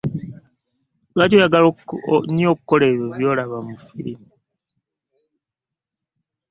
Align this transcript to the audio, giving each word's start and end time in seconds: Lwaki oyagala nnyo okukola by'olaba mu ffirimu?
Lwaki 1.13 1.35
oyagala 1.37 1.67
nnyo 2.29 2.47
okukola 2.53 2.85
by'olaba 3.17 3.57
mu 3.67 3.73
ffirimu? 3.77 4.29